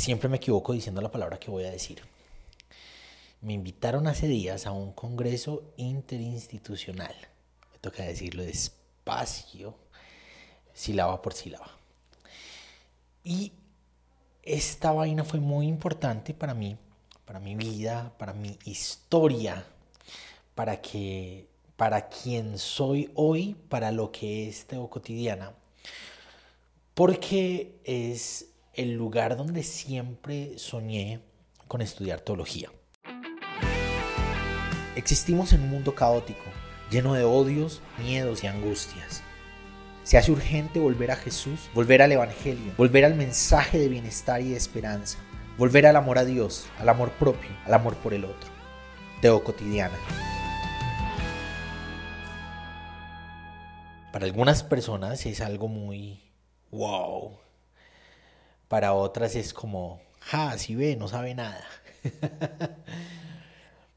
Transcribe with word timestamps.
Siempre 0.00 0.30
me 0.30 0.38
equivoco 0.38 0.72
diciendo 0.72 1.02
la 1.02 1.10
palabra 1.10 1.38
que 1.38 1.50
voy 1.50 1.64
a 1.64 1.70
decir. 1.70 2.00
Me 3.42 3.52
invitaron 3.52 4.06
hace 4.06 4.28
días 4.28 4.64
a 4.66 4.72
un 4.72 4.92
congreso 4.92 5.74
interinstitucional. 5.76 7.14
Me 7.70 7.78
toca 7.80 8.04
decirlo 8.04 8.42
despacio, 8.42 9.74
sílaba 10.72 11.20
por 11.20 11.34
sílaba. 11.34 11.70
Y 13.24 13.52
esta 14.42 14.90
vaina 14.92 15.22
fue 15.22 15.38
muy 15.38 15.66
importante 15.66 16.32
para 16.32 16.54
mí, 16.54 16.78
para 17.26 17.38
mi 17.38 17.54
vida, 17.54 18.14
para 18.16 18.32
mi 18.32 18.58
historia, 18.64 19.66
para 20.54 20.80
que 20.80 21.46
para 21.76 22.08
quien 22.08 22.56
soy 22.56 23.10
hoy, 23.14 23.54
para 23.68 23.92
lo 23.92 24.10
que 24.10 24.48
es 24.48 24.66
Teo 24.66 24.88
Cotidiana, 24.88 25.52
porque 26.94 27.78
es 27.84 28.49
el 28.74 28.94
lugar 28.94 29.36
donde 29.36 29.62
siempre 29.62 30.58
soñé 30.58 31.20
con 31.66 31.82
estudiar 31.82 32.20
teología. 32.20 32.70
Existimos 34.96 35.52
en 35.52 35.62
un 35.62 35.70
mundo 35.70 35.94
caótico, 35.94 36.44
lleno 36.90 37.14
de 37.14 37.24
odios, 37.24 37.80
miedos 37.98 38.44
y 38.44 38.46
angustias. 38.46 39.22
Se 40.02 40.18
hace 40.18 40.32
urgente 40.32 40.80
volver 40.80 41.10
a 41.10 41.16
Jesús, 41.16 41.70
volver 41.74 42.02
al 42.02 42.12
Evangelio, 42.12 42.72
volver 42.76 43.04
al 43.04 43.14
mensaje 43.14 43.78
de 43.78 43.88
bienestar 43.88 44.40
y 44.40 44.50
de 44.50 44.56
esperanza, 44.56 45.18
volver 45.58 45.86
al 45.86 45.96
amor 45.96 46.18
a 46.18 46.24
Dios, 46.24 46.66
al 46.78 46.88
amor 46.88 47.10
propio, 47.12 47.50
al 47.64 47.74
amor 47.74 47.96
por 47.96 48.14
el 48.14 48.24
otro. 48.24 48.50
Teo 49.20 49.44
cotidiana. 49.44 49.96
Para 54.12 54.26
algunas 54.26 54.62
personas 54.64 55.24
es 55.26 55.40
algo 55.40 55.68
muy 55.68 56.32
wow. 56.70 57.38
Para 58.70 58.94
otras 58.94 59.34
es 59.34 59.52
como, 59.52 60.00
ja, 60.20 60.56
si 60.56 60.76
ve, 60.76 60.94
no 60.94 61.08
sabe 61.08 61.34
nada. 61.34 61.66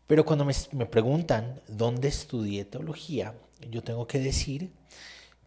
Pero 0.08 0.26
cuando 0.26 0.46
me, 0.46 0.86
preguntan 0.88 1.62
dónde 1.68 2.08
estudié 2.08 2.66
teología, 2.66 3.36
yo 3.70 3.84
tengo 3.84 4.08
que 4.08 4.18
decir 4.18 4.74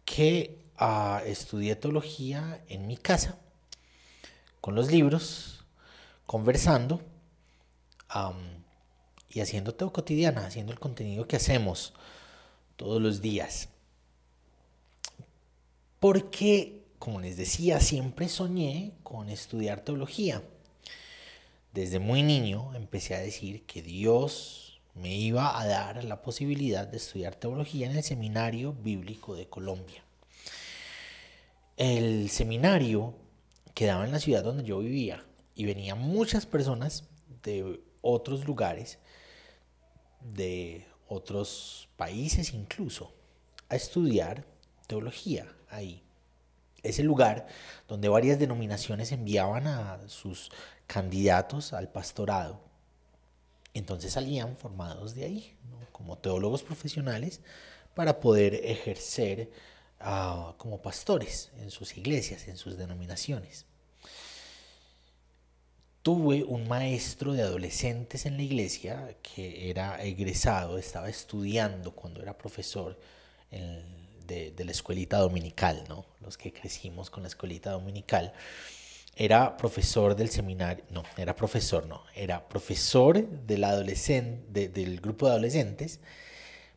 que 0.05 0.63
uh, 0.79 1.17
estudié 1.25 1.75
teología 1.75 2.63
en 2.69 2.87
mi 2.87 2.95
casa, 2.95 3.37
con 4.61 4.75
los 4.75 4.89
libros, 4.89 5.65
conversando 6.25 7.01
y 9.27 9.41
haciendo 9.41 9.75
teo 9.75 9.91
cotidiana, 9.91 10.45
haciendo 10.45 10.71
el 10.71 10.79
contenido 10.79 11.27
que 11.27 11.35
hacemos 11.35 11.93
todos 12.77 13.01
los 13.01 13.21
días. 13.21 13.67
Porque, 15.99 16.86
como 16.99 17.21
les 17.21 17.37
decía, 17.37 17.79
siempre 17.79 18.29
soñé 18.29 18.93
con 19.03 19.29
estudiar 19.29 19.81
teología 19.81 20.41
desde 21.77 21.99
muy 21.99 22.23
niño 22.23 22.73
empecé 22.73 23.13
a 23.13 23.19
decir 23.19 23.63
que 23.67 23.83
Dios 23.83 24.81
me 24.95 25.15
iba 25.15 25.59
a 25.61 25.67
dar 25.67 26.03
la 26.05 26.23
posibilidad 26.23 26.87
de 26.87 26.97
estudiar 26.97 27.35
teología 27.35 27.87
en 27.87 27.95
el 27.95 28.01
Seminario 28.03 28.73
Bíblico 28.73 29.35
de 29.35 29.47
Colombia. 29.47 30.03
El 31.75 32.31
seminario 32.31 33.13
quedaba 33.75 34.05
en 34.05 34.11
la 34.11 34.19
ciudad 34.19 34.43
donde 34.43 34.63
yo 34.63 34.79
vivía 34.79 35.23
y 35.53 35.65
venían 35.65 35.99
muchas 35.99 36.47
personas 36.47 37.03
de 37.43 37.79
otros 38.01 38.45
lugares, 38.47 38.97
de 40.19 40.87
otros 41.07 41.89
países 41.95 42.55
incluso, 42.55 43.13
a 43.69 43.75
estudiar 43.75 44.47
teología 44.87 45.45
ahí. 45.69 46.06
Ese 46.87 47.03
lugar 47.03 47.47
donde 47.87 48.09
varias 48.09 48.39
denominaciones 48.39 49.11
enviaban 49.11 49.67
a 49.67 49.99
sus 50.07 50.51
candidatos 50.87 51.73
al 51.73 51.89
pastorado. 51.89 52.61
Entonces 53.73 54.13
salían 54.13 54.55
formados 54.55 55.13
de 55.13 55.25
ahí, 55.25 55.55
como 55.91 56.17
teólogos 56.17 56.63
profesionales, 56.63 57.41
para 57.93 58.19
poder 58.19 58.55
ejercer 58.55 59.51
ah, 59.99 60.53
como 60.57 60.81
pastores 60.81 61.51
en 61.59 61.71
sus 61.71 61.97
iglesias, 61.97 62.47
en 62.47 62.57
sus 62.57 62.77
denominaciones. 62.77 63.65
Tuve 66.01 66.43
un 66.43 66.67
maestro 66.67 67.33
de 67.33 67.41
adolescentes 67.41 68.25
en 68.25 68.37
la 68.37 68.43
iglesia 68.43 69.17
que 69.21 69.69
era 69.69 70.01
egresado, 70.01 70.77
estaba 70.77 71.09
estudiando 71.09 71.91
cuando 71.91 72.21
era 72.21 72.37
profesor 72.37 72.97
de, 74.27 74.51
de, 74.51 74.65
la 74.65 74.71
escuelita 74.71 75.17
dominical, 75.17 75.83
¿no? 75.87 76.05
los 76.21 76.37
que 76.37 76.51
crecimos 76.51 77.09
con 77.09 77.23
la 77.23 77.29
escuelita 77.29 77.71
dominical 77.71 78.33
era 79.17 79.57
profesor 79.57 80.15
del 80.15 80.29
seminario, 80.29 80.83
no, 80.91 81.03
era 81.17 81.35
profesor, 81.35 81.87
no, 81.87 82.03
era 82.15 82.47
profesor 82.47 83.27
del, 83.27 83.63
adolescente, 83.63 84.69
del 84.69 85.01
grupo 85.01 85.25
de 85.25 85.31
adolescentes, 85.31 85.99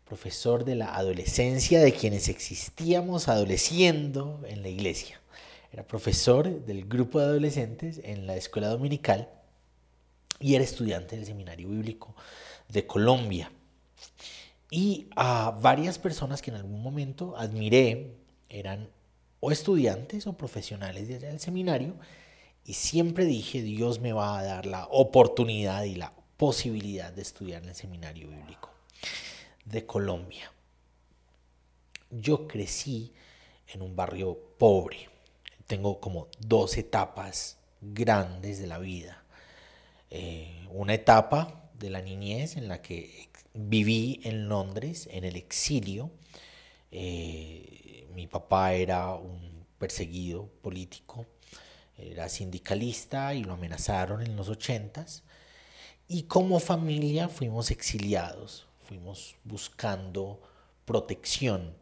profesor 0.06 0.64
de 0.64 0.74
la 0.74 0.96
adolescencia 0.96 1.80
de 1.80 1.92
quienes 1.92 2.28
existíamos 2.28 3.28
adoleciendo 3.28 4.40
en 4.48 4.62
la 4.62 4.68
iglesia. 4.68 5.20
Era 5.70 5.86
profesor 5.86 6.64
del 6.64 6.88
grupo 6.88 7.20
de 7.20 7.26
adolescentes 7.26 8.00
en 8.04 8.26
la 8.26 8.36
escuela 8.36 8.68
dominical 8.68 9.28
y 10.40 10.54
era 10.54 10.64
estudiante 10.64 11.16
del 11.16 11.26
seminario 11.26 11.68
bíblico 11.68 12.16
de 12.68 12.86
Colombia. 12.86 13.52
Y 14.70 15.08
a 15.16 15.50
varias 15.50 15.98
personas 15.98 16.42
que 16.42 16.50
en 16.50 16.56
algún 16.56 16.82
momento 16.82 17.36
admiré 17.36 18.16
eran 18.48 18.88
o 19.40 19.50
estudiantes 19.50 20.26
o 20.26 20.34
profesionales 20.34 21.08
del 21.08 21.40
seminario 21.40 21.94
y 22.64 22.74
siempre 22.74 23.24
dije, 23.24 23.62
Dios 23.62 24.00
me 24.00 24.12
va 24.12 24.38
a 24.38 24.44
dar 24.44 24.66
la 24.66 24.86
oportunidad 24.86 25.84
y 25.84 25.96
la 25.96 26.12
posibilidad 26.36 27.12
de 27.12 27.22
estudiar 27.22 27.62
en 27.62 27.70
el 27.70 27.74
seminario 27.74 28.28
bíblico 28.28 28.70
de 29.64 29.86
Colombia. 29.86 30.52
Yo 32.10 32.46
crecí 32.46 33.12
en 33.68 33.82
un 33.82 33.96
barrio 33.96 34.38
pobre. 34.58 35.08
Tengo 35.66 36.00
como 36.00 36.28
dos 36.38 36.76
etapas 36.76 37.58
grandes 37.80 38.58
de 38.58 38.66
la 38.66 38.78
vida. 38.78 39.22
Eh, 40.10 40.66
una 40.70 40.94
etapa 40.94 41.70
de 41.74 41.90
la 41.90 42.02
niñez 42.02 42.56
en 42.56 42.68
la 42.68 42.82
que 42.82 43.29
viví 43.54 44.20
en 44.24 44.48
Londres, 44.48 45.08
en 45.10 45.24
el 45.24 45.36
exilio. 45.36 46.10
Eh, 46.90 48.08
mi 48.14 48.26
papá 48.26 48.74
era 48.74 49.14
un 49.14 49.64
perseguido 49.78 50.48
político 50.62 51.26
era 52.02 52.28
sindicalista 52.28 53.34
y 53.34 53.44
lo 53.44 53.54
amenazaron 53.54 54.22
en 54.22 54.36
los 54.36 54.48
ochentas. 54.48 55.22
Y 56.08 56.24
como 56.24 56.58
familia 56.58 57.28
fuimos 57.28 57.70
exiliados, 57.70 58.66
fuimos 58.86 59.36
buscando 59.44 60.40
protección 60.84 61.74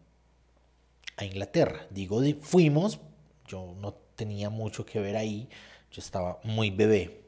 a 1.17 1.25
Inglaterra. 1.25 1.87
Digo, 1.91 2.21
fuimos, 2.41 2.99
yo 3.47 3.75
no 3.81 3.95
tenía 4.17 4.51
mucho 4.51 4.85
que 4.85 5.01
ver 5.01 5.17
ahí, 5.17 5.49
yo 5.91 6.01
estaba 6.01 6.41
muy 6.43 6.71
bebé. 6.71 7.23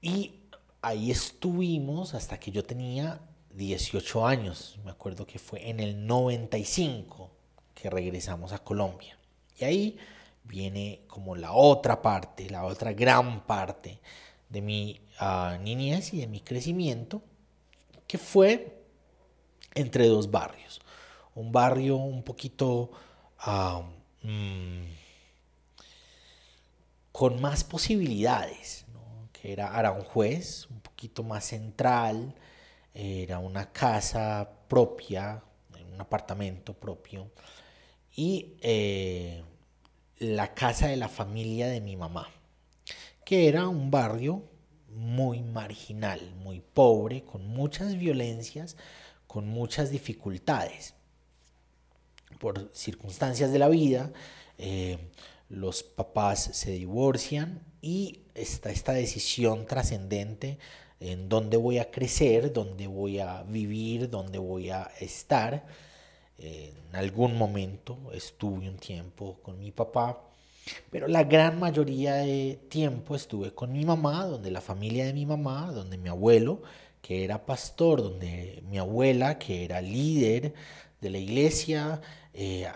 Y 0.00 0.39
ahí 0.82 1.10
estuvimos 1.10 2.14
hasta 2.14 2.38
que 2.38 2.50
yo 2.50 2.64
tenía 2.64 3.20
18 3.54 4.26
años. 4.26 4.78
Me 4.84 4.90
acuerdo 4.90 5.26
que 5.26 5.38
fue 5.38 5.68
en 5.68 5.80
el 5.80 6.06
95 6.06 7.30
que 7.74 7.90
regresamos 7.90 8.52
a 8.52 8.58
Colombia. 8.58 9.16
Y 9.58 9.64
ahí 9.64 9.98
viene 10.44 11.02
como 11.06 11.36
la 11.36 11.52
otra 11.52 12.02
parte, 12.02 12.48
la 12.50 12.64
otra 12.64 12.92
gran 12.92 13.46
parte 13.46 14.00
de 14.48 14.60
mi 14.60 15.00
uh, 15.20 15.62
niñez 15.62 16.12
y 16.12 16.20
de 16.20 16.26
mi 16.26 16.40
crecimiento, 16.40 17.22
que 18.06 18.18
fue 18.18 18.82
entre 19.74 20.08
dos 20.08 20.30
barrios. 20.30 20.80
Un 21.34 21.52
barrio 21.52 21.96
un 21.96 22.22
poquito 22.22 22.90
uh, 23.46 24.26
mm, 24.26 24.84
con 27.12 27.40
más 27.40 27.62
posibilidades. 27.62 28.84
Que 29.40 29.52
era 29.52 29.74
Aranjuez, 29.74 30.66
un 30.70 30.80
poquito 30.80 31.22
más 31.22 31.44
central, 31.44 32.34
era 32.92 33.38
una 33.38 33.72
casa 33.72 34.50
propia, 34.68 35.42
un 35.92 36.00
apartamento 36.00 36.74
propio, 36.74 37.30
y 38.14 38.56
eh, 38.60 39.42
la 40.18 40.52
casa 40.54 40.88
de 40.88 40.96
la 40.96 41.08
familia 41.08 41.68
de 41.68 41.80
mi 41.80 41.96
mamá, 41.96 42.28
que 43.24 43.48
era 43.48 43.68
un 43.68 43.90
barrio 43.90 44.44
muy 44.88 45.42
marginal, 45.42 46.34
muy 46.36 46.60
pobre, 46.60 47.22
con 47.22 47.46
muchas 47.46 47.96
violencias, 47.96 48.76
con 49.26 49.48
muchas 49.48 49.90
dificultades. 49.90 50.94
Por 52.38 52.70
circunstancias 52.74 53.52
de 53.52 53.58
la 53.58 53.68
vida, 53.68 54.12
eh, 54.58 54.98
los 55.50 55.82
papás 55.82 56.50
se 56.54 56.72
divorcian 56.72 57.62
y 57.82 58.22
está 58.34 58.70
esta 58.70 58.92
decisión 58.92 59.66
trascendente 59.66 60.58
en 61.00 61.28
dónde 61.28 61.56
voy 61.56 61.78
a 61.78 61.90
crecer, 61.90 62.52
dónde 62.52 62.86
voy 62.86 63.20
a 63.20 63.42
vivir, 63.42 64.10
dónde 64.10 64.38
voy 64.38 64.70
a 64.70 64.90
estar. 65.00 65.66
En 66.38 66.96
algún 66.96 67.36
momento 67.36 67.98
estuve 68.14 68.68
un 68.68 68.78
tiempo 68.78 69.38
con 69.42 69.58
mi 69.60 69.72
papá 69.72 70.22
Pero 70.90 71.08
la 71.08 71.24
gran 71.24 71.58
mayoría 71.58 72.14
de 72.16 72.60
tiempo 72.68 73.16
estuve 73.16 73.52
con 73.54 73.72
mi 73.72 73.84
mamá, 73.84 74.26
donde 74.26 74.50
la 74.50 74.60
familia 74.60 75.06
de 75.06 75.12
mi 75.14 75.26
mamá, 75.26 75.72
donde 75.72 75.98
mi 75.98 76.08
abuelo, 76.08 76.62
que 77.02 77.24
era 77.24 77.46
pastor, 77.46 78.02
donde 78.02 78.62
mi 78.68 78.78
abuela, 78.78 79.38
que 79.38 79.64
era 79.64 79.80
líder 79.80 80.54
de 81.00 81.10
la 81.10 81.18
iglesia, 81.18 82.00
eh, 82.34 82.66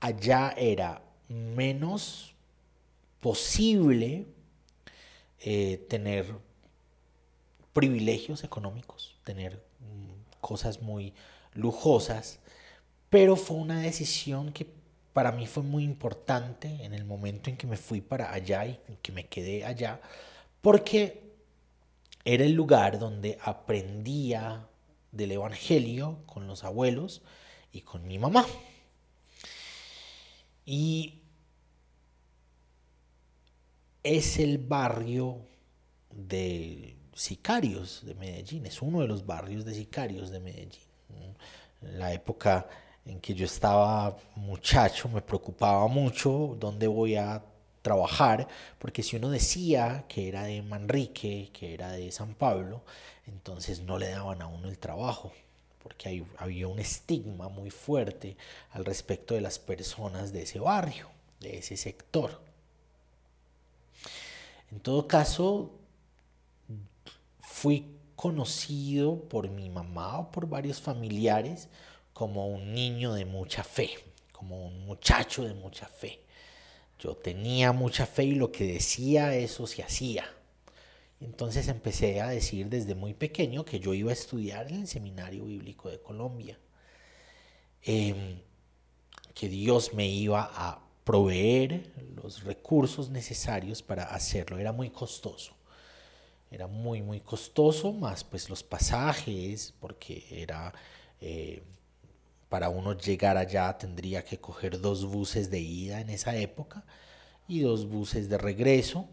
allá 0.00 0.54
era 0.56 1.02
menos 1.28 2.34
posible 3.20 4.26
eh, 5.40 5.86
tener 5.88 6.26
privilegios 7.72 8.44
económicos, 8.44 9.16
tener 9.24 9.64
mm, 9.80 10.40
cosas 10.40 10.82
muy 10.82 11.14
lujosas, 11.54 12.40
pero 13.10 13.36
fue 13.36 13.56
una 13.56 13.80
decisión 13.80 14.52
que 14.52 14.66
para 15.12 15.32
mí 15.32 15.46
fue 15.46 15.62
muy 15.62 15.84
importante 15.84 16.84
en 16.84 16.94
el 16.94 17.04
momento 17.04 17.50
en 17.50 17.56
que 17.56 17.66
me 17.66 17.76
fui 17.76 18.00
para 18.00 18.32
allá 18.32 18.66
y 18.66 18.78
que 19.02 19.12
me 19.12 19.26
quedé 19.26 19.64
allá, 19.64 20.00
porque 20.60 21.28
era 22.24 22.44
el 22.44 22.52
lugar 22.52 22.98
donde 22.98 23.38
aprendía 23.42 24.68
del 25.12 25.32
Evangelio 25.32 26.18
con 26.26 26.46
los 26.46 26.64
abuelos 26.64 27.22
y 27.72 27.80
con 27.80 28.06
mi 28.06 28.18
mamá. 28.18 28.46
Y 30.66 31.17
es 34.16 34.38
el 34.38 34.56
barrio 34.56 35.38
de 36.10 36.96
sicarios 37.14 38.06
de 38.06 38.14
Medellín, 38.14 38.64
es 38.64 38.80
uno 38.80 39.02
de 39.02 39.08
los 39.08 39.26
barrios 39.26 39.66
de 39.66 39.74
sicarios 39.74 40.30
de 40.30 40.40
Medellín. 40.40 40.80
La 41.82 42.12
época 42.12 42.66
en 43.04 43.20
que 43.20 43.34
yo 43.34 43.44
estaba 43.44 44.16
muchacho 44.34 45.08
me 45.08 45.20
preocupaba 45.20 45.86
mucho 45.88 46.56
dónde 46.58 46.86
voy 46.86 47.16
a 47.16 47.42
trabajar, 47.82 48.48
porque 48.78 49.02
si 49.02 49.16
uno 49.16 49.28
decía 49.28 50.04
que 50.08 50.28
era 50.28 50.44
de 50.44 50.62
Manrique, 50.62 51.50
que 51.52 51.74
era 51.74 51.92
de 51.92 52.10
San 52.10 52.34
Pablo, 52.34 52.82
entonces 53.26 53.82
no 53.82 53.98
le 53.98 54.08
daban 54.08 54.40
a 54.40 54.46
uno 54.46 54.68
el 54.68 54.78
trabajo, 54.78 55.32
porque 55.82 56.24
había 56.38 56.66
un 56.66 56.78
estigma 56.78 57.48
muy 57.48 57.70
fuerte 57.70 58.36
al 58.70 58.86
respecto 58.86 59.34
de 59.34 59.42
las 59.42 59.58
personas 59.58 60.32
de 60.32 60.42
ese 60.42 60.60
barrio, 60.60 61.08
de 61.40 61.58
ese 61.58 61.76
sector. 61.76 62.47
En 64.70 64.80
todo 64.80 65.08
caso, 65.08 65.78
fui 67.38 67.98
conocido 68.14 69.28
por 69.28 69.48
mi 69.48 69.70
mamá 69.70 70.18
o 70.18 70.30
por 70.30 70.48
varios 70.48 70.80
familiares 70.80 71.68
como 72.12 72.48
un 72.48 72.74
niño 72.74 73.14
de 73.14 73.24
mucha 73.24 73.62
fe, 73.62 73.90
como 74.32 74.66
un 74.66 74.86
muchacho 74.86 75.44
de 75.44 75.54
mucha 75.54 75.86
fe. 75.86 76.20
Yo 76.98 77.14
tenía 77.16 77.72
mucha 77.72 78.06
fe 78.06 78.24
y 78.24 78.34
lo 78.34 78.50
que 78.50 78.64
decía 78.64 79.36
eso 79.36 79.66
se 79.66 79.82
hacía. 79.82 80.24
Entonces 81.20 81.68
empecé 81.68 82.20
a 82.20 82.28
decir 82.28 82.68
desde 82.68 82.94
muy 82.94 83.14
pequeño 83.14 83.64
que 83.64 83.80
yo 83.80 83.94
iba 83.94 84.10
a 84.10 84.14
estudiar 84.14 84.68
en 84.68 84.80
el 84.80 84.88
Seminario 84.88 85.44
Bíblico 85.44 85.88
de 85.88 86.00
Colombia, 86.00 86.58
em, 87.82 88.40
que 89.34 89.48
Dios 89.48 89.94
me 89.94 90.08
iba 90.08 90.50
a 90.52 90.87
proveer 91.08 91.90
los 92.22 92.44
recursos 92.44 93.08
necesarios 93.08 93.82
para 93.82 94.02
hacerlo. 94.02 94.58
Era 94.58 94.72
muy 94.72 94.90
costoso. 94.90 95.54
Era 96.50 96.66
muy, 96.66 97.00
muy 97.00 97.20
costoso, 97.20 97.94
más 97.94 98.24
pues 98.24 98.50
los 98.50 98.62
pasajes, 98.62 99.72
porque 99.80 100.26
era... 100.30 100.70
Eh, 101.22 101.62
para 102.50 102.68
uno 102.68 102.92
llegar 102.92 103.38
allá 103.38 103.78
tendría 103.78 104.22
que 104.22 104.36
coger 104.38 104.82
dos 104.82 105.06
buses 105.06 105.50
de 105.50 105.60
ida 105.60 106.02
en 106.02 106.10
esa 106.10 106.36
época 106.36 106.84
y 107.46 107.60
dos 107.60 107.88
buses 107.88 108.28
de 108.28 108.36
regreso. 108.36 109.08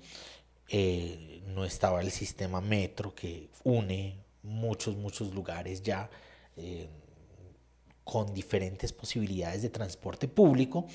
Eh, 0.67 1.43
no 1.47 1.63
estaba 1.63 2.01
el 2.01 2.11
sistema 2.11 2.59
metro 2.59 3.15
que 3.15 3.47
une 3.63 4.17
muchos, 4.43 4.97
muchos 4.97 5.33
lugares 5.33 5.81
ya 5.81 6.09
eh, 6.57 6.89
con 8.03 8.33
diferentes 8.33 8.91
posibilidades 8.91 9.61
de 9.61 9.69
transporte 9.69 10.27
público. 10.27 10.87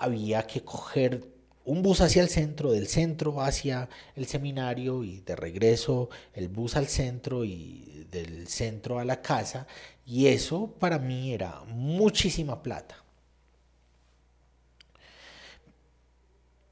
Había 0.00 0.46
que 0.46 0.62
coger 0.64 1.24
un 1.64 1.82
bus 1.82 2.00
hacia 2.00 2.22
el 2.22 2.28
centro, 2.28 2.72
del 2.72 2.88
centro 2.88 3.40
hacia 3.40 3.88
el 4.16 4.26
seminario 4.26 5.04
y 5.04 5.20
de 5.20 5.36
regreso 5.36 6.10
el 6.34 6.48
bus 6.48 6.74
al 6.76 6.88
centro 6.88 7.44
y 7.44 8.06
del 8.10 8.48
centro 8.48 8.98
a 8.98 9.04
la 9.04 9.22
casa. 9.22 9.66
Y 10.04 10.26
eso 10.26 10.74
para 10.78 10.98
mí 10.98 11.32
era 11.32 11.62
muchísima 11.68 12.62
plata. 12.62 12.96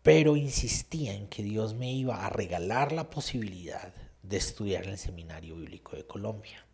Pero 0.02 0.36
insistía 0.36 1.12
en 1.12 1.28
que 1.28 1.42
Dios 1.42 1.74
me 1.74 1.92
iba 1.92 2.24
a 2.24 2.30
regalar 2.30 2.92
la 2.92 3.10
posibilidad 3.10 3.92
de 4.22 4.36
estudiar 4.36 4.84
en 4.84 4.90
el 4.90 4.98
Seminario 4.98 5.56
Bíblico 5.56 5.96
de 5.96 6.06
Colombia. 6.06 6.64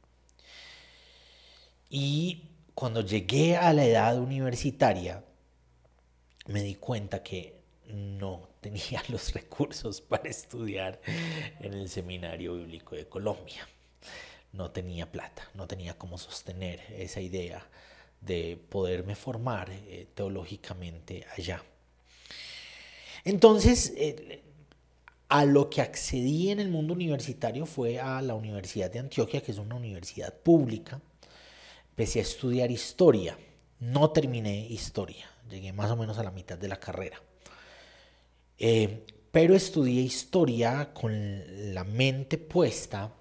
Y 1.90 2.50
cuando 2.74 3.02
llegué 3.02 3.56
a 3.56 3.72
la 3.72 3.84
edad 3.84 4.18
universitaria, 4.18 5.24
me 6.46 6.62
di 6.62 6.74
cuenta 6.76 7.22
que 7.22 7.60
no 7.88 8.48
tenía 8.60 9.02
los 9.08 9.32
recursos 9.32 10.00
para 10.00 10.28
estudiar 10.28 11.00
en 11.60 11.74
el 11.74 11.88
Seminario 11.88 12.54
Bíblico 12.54 12.96
de 12.96 13.06
Colombia. 13.06 13.68
No 14.52 14.70
tenía 14.70 15.10
plata, 15.10 15.48
no 15.54 15.66
tenía 15.66 15.98
cómo 15.98 16.16
sostener 16.16 16.80
esa 16.90 17.20
idea 17.20 17.66
de 18.20 18.56
poderme 18.68 19.16
formar 19.16 19.70
eh, 19.70 20.06
teológicamente 20.14 21.26
allá. 21.36 21.62
Entonces, 23.24 23.92
a 25.28 25.44
lo 25.44 25.70
que 25.70 25.80
accedí 25.80 26.50
en 26.50 26.60
el 26.60 26.68
mundo 26.68 26.92
universitario 26.92 27.66
fue 27.66 27.98
a 27.98 28.20
la 28.22 28.34
Universidad 28.34 28.90
de 28.90 29.00
Antioquia, 29.00 29.40
que 29.40 29.52
es 29.52 29.58
una 29.58 29.74
universidad 29.74 30.32
pública. 30.32 31.00
Empecé 31.90 32.20
a 32.20 32.22
estudiar 32.22 32.70
historia. 32.70 33.36
No 33.80 34.10
terminé 34.10 34.66
historia, 34.68 35.28
llegué 35.48 35.72
más 35.72 35.90
o 35.90 35.96
menos 35.96 36.18
a 36.18 36.24
la 36.24 36.30
mitad 36.30 36.58
de 36.58 36.68
la 36.68 36.80
carrera. 36.80 37.20
Eh, 38.58 39.06
pero 39.30 39.54
estudié 39.54 40.02
historia 40.02 40.92
con 40.94 41.74
la 41.74 41.84
mente 41.84 42.38
puesta, 42.38 43.12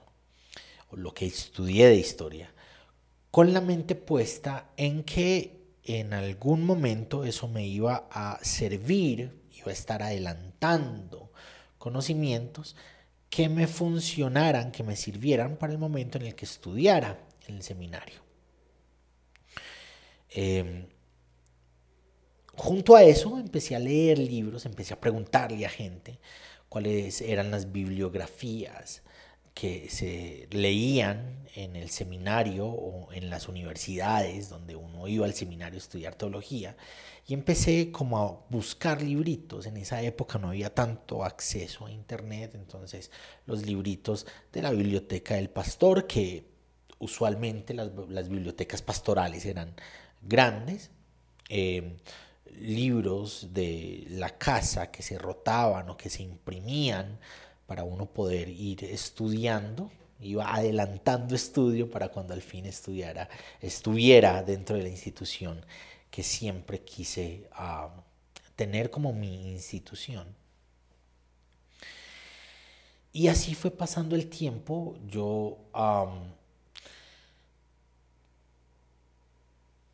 lo 0.91 1.13
que 1.13 1.25
estudié 1.25 1.87
de 1.87 1.95
historia, 1.95 2.53
con 3.31 3.51
la 3.51 3.61
mente 3.61 3.95
puesta 3.95 4.69
en 4.77 5.03
que 5.03 5.63
en 5.83 6.13
algún 6.13 6.65
momento 6.65 7.23
eso 7.23 7.47
me 7.47 7.65
iba 7.65 8.07
a 8.11 8.37
servir, 8.43 9.41
iba 9.57 9.71
a 9.71 9.73
estar 9.73 10.03
adelantando 10.03 11.31
conocimientos 11.79 12.75
que 13.29 13.49
me 13.49 13.65
funcionaran, 13.65 14.71
que 14.71 14.83
me 14.83 14.95
sirvieran 14.95 15.57
para 15.57 15.73
el 15.73 15.80
momento 15.80 16.19
en 16.19 16.27
el 16.27 16.35
que 16.35 16.45
estudiara 16.45 17.19
en 17.47 17.56
el 17.56 17.63
seminario. 17.63 18.21
Eh, 20.30 20.87
junto 22.56 22.95
a 22.95 23.04
eso 23.04 23.40
empecé 23.40 23.76
a 23.76 23.80
leer 23.80 24.19
libros, 24.19 24.66
empecé 24.66 24.94
a 24.94 25.00
preguntarle 25.00 25.66
a 25.66 25.69
gente 25.69 26.19
cuáles 26.69 27.22
eran 27.22 27.52
las 27.52 27.72
bibliografías 27.72 29.04
que 29.54 29.90
se 29.90 30.48
leían 30.52 31.44
en 31.56 31.76
el 31.76 31.90
seminario 31.92 32.66
o 32.66 33.12
en 33.14 33.30
las 33.30 33.48
universidades 33.48 34.50
donde 34.50 34.76
uno 34.76 35.07
iba 35.07 35.26
al 35.26 35.36
seminario 35.36 35.78
a 35.78 35.83
estudiar 35.83 36.16
teología 36.16 36.76
y 37.28 37.33
empecé 37.33 37.92
como 37.92 38.18
a 38.18 38.45
buscar 38.50 39.02
libritos. 39.02 39.66
En 39.66 39.78
esa 39.78 40.02
época 40.02 40.40
no 40.40 40.50
había 40.50 40.74
tanto 40.74 41.24
acceso 41.24 41.86
a 41.86 41.92
internet, 41.92 42.52
entonces 42.56 43.12
los 43.45 43.66
libritos 43.66 44.26
de 44.52 44.62
la 44.62 44.72
biblioteca 44.72 45.36
del 45.36 45.50
pastor, 45.50 46.07
que 46.07 46.45
usualmente 47.00 47.74
las, 47.74 48.30
bibliotecas 48.30 48.81
pastorales 48.81 49.45
eran 49.45 49.76
grandes, 50.22 50.92
eh, 51.50 51.98
libros 52.60 53.50
de 53.54 54.06
la 54.10 54.38
casa 54.38 54.92
que 54.92 55.04
se 55.04 55.18
rotaban 55.18 55.90
o 55.90 55.98
que 55.98 56.10
se 56.10 56.24
imprimían 56.24 57.19
para 57.66 57.83
uno 57.83 58.06
poder 58.06 58.50
ir 58.50 58.83
estudiando, 58.83 59.92
iba 60.19 60.54
adelantando 60.54 61.36
estudio 61.36 61.90
para 61.90 62.10
cuando 62.10 62.33
al 62.33 62.42
fin 62.42 62.66
estudiara, 62.66 63.30
estuviera 63.62 64.44
dentro 64.44 64.76
de 64.76 64.83
la 64.83 64.90
institución 64.90 65.66
que 66.10 66.24
siempre 66.24 66.81
quise 66.81 67.50
ah, 67.54 67.90
tener 68.56 68.90
como 68.90 69.14
mi 69.14 69.52
institución. 69.52 70.28
Y 73.12 73.28
así 73.28 73.54
fue 73.54 73.72
pasando 73.72 74.16
el 74.16 74.28
tiempo, 74.28 74.98
yo 75.07 75.57